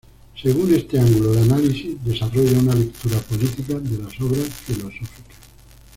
[0.41, 5.27] Según este ángulo de análisis desarrolla una lectura política de las obras filosóficas.